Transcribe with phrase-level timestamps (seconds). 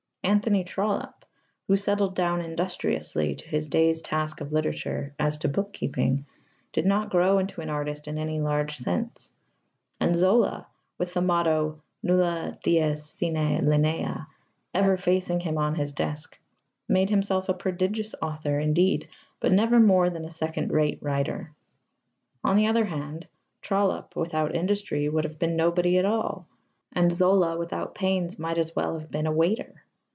[0.23, 1.25] Anthony Trollope,
[1.67, 6.25] who settled down industriously to his day's task of literature as to bookkeeping,
[6.71, 9.33] did not grow into an artist in any large sense;
[9.99, 10.67] and Zola,
[10.99, 14.27] with the motto "Nulle dies sine linea"
[14.75, 16.39] ever facing him on his desk,
[16.87, 19.09] made himself a prodigious author, indeed,
[19.41, 21.51] but never more than a second rate writer.
[22.43, 23.27] On the other hand,
[23.63, 26.47] Trollope without industry would have been nobody at all,
[26.93, 29.83] and Zola without pains might as well have been a waiter.